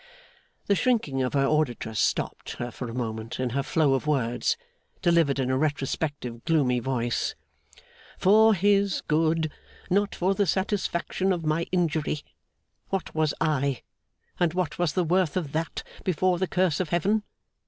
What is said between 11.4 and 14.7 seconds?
my injury. What was I, and